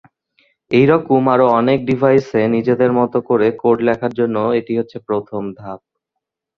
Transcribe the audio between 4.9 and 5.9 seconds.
প্রথম ধাপ।